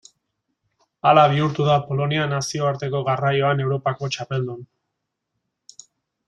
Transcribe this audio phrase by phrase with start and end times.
[1.09, 4.65] Hala bihurtu da Polonia nazioarteko garraioan Europako txapeldun.